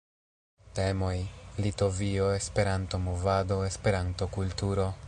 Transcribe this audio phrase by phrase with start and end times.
[0.79, 1.19] Temoj:
[1.65, 4.93] Litovio, Esperanto-movado, Esperanto-kulturo.